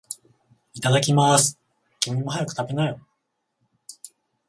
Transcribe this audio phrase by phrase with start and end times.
[0.73, 1.59] いただきまーす。
[1.99, 2.99] 君も、早く食べなよ。